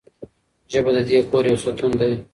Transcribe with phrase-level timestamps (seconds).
[0.71, 2.11] ژبه د دې کور یو ستون دی.